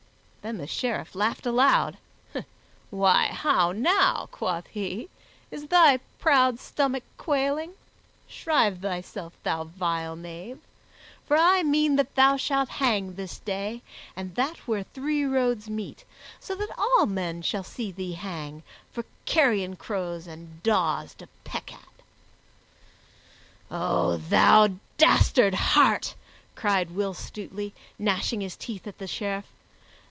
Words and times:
Then 0.43 0.57
the 0.57 0.65
Sheriff 0.65 1.13
laughed 1.13 1.45
aloud. 1.45 1.97
"Why, 2.89 3.27
how 3.27 3.71
now," 3.71 4.27
quoth 4.31 4.65
he, 4.65 5.07
"is 5.51 5.67
thy 5.67 5.97
proud 6.17 6.59
stomach 6.59 7.03
quailing? 7.15 7.73
Shrive 8.27 8.79
thyself, 8.79 9.33
thou 9.43 9.65
vile 9.65 10.15
knave, 10.15 10.57
for 11.27 11.37
I 11.37 11.61
mean 11.61 11.95
that 11.97 12.15
thou 12.15 12.37
shalt 12.37 12.69
hang 12.81 13.13
this 13.13 13.37
day, 13.37 13.83
and 14.15 14.33
that 14.33 14.57
where 14.67 14.81
three 14.81 15.23
roads 15.25 15.69
meet, 15.69 16.05
so 16.39 16.55
that 16.55 16.75
all 16.75 17.05
men 17.05 17.43
shall 17.43 17.63
see 17.63 17.91
thee 17.91 18.13
hang, 18.13 18.63
for 18.91 19.05
carrion 19.25 19.75
crows 19.75 20.25
and 20.25 20.63
daws 20.63 21.13
to 21.19 21.27
peck 21.43 21.71
at." 21.71 22.03
"O 23.69 24.17
thou 24.17 24.69
dastard 24.97 25.53
heart!" 25.53 26.15
cried 26.55 26.89
Will 26.89 27.13
Stutely, 27.13 27.73
gnashing 27.99 28.41
his 28.41 28.55
teeth 28.55 28.87
at 28.87 28.97
the 28.97 29.05
Sheriff. 29.05 29.45